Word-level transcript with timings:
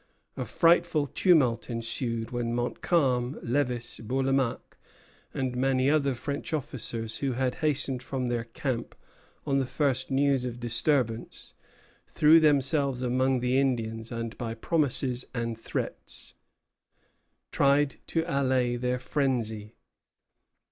A 0.35 0.45
frightful 0.45 1.05
tumult 1.05 1.69
ensued, 1.69 2.31
when 2.31 2.55
Montcalm, 2.55 3.35
Lévis, 3.45 4.01
Bourlamaque, 4.01 4.75
and 5.31 5.55
many 5.55 5.91
other 5.91 6.15
French 6.15 6.53
officers, 6.55 7.17
who 7.17 7.33
had 7.33 7.53
hastened 7.61 8.01
from 8.01 8.25
their 8.25 8.45
camp 8.45 8.95
on 9.45 9.59
the 9.59 9.67
first 9.67 10.09
news 10.09 10.43
of 10.43 10.59
disturbance, 10.59 11.53
threw 12.07 12.39
themselves 12.39 13.03
among 13.03 13.41
the 13.41 13.59
Indians, 13.59 14.11
and 14.11 14.35
by 14.39 14.55
promises 14.55 15.25
and 15.35 15.55
threats 15.59 16.33
tried 17.51 17.97
to 18.07 18.23
allay 18.25 18.77
their 18.77 18.97
frenzy. 18.97 19.75